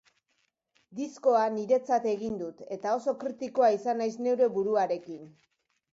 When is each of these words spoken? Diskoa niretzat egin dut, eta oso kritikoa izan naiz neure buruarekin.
Diskoa 0.99 1.41
niretzat 1.57 2.09
egin 2.13 2.39
dut, 2.41 2.65
eta 2.77 2.97
oso 3.01 3.15
kritikoa 3.25 3.69
izan 3.79 4.03
naiz 4.03 4.13
neure 4.29 4.49
buruarekin. 4.57 5.33